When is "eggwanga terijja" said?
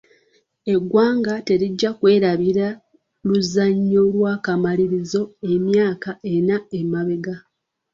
0.73-1.89